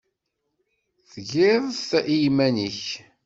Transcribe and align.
Tgiḍ-t 1.11 1.89
i 2.13 2.15
yiman-nnek? 2.21 2.81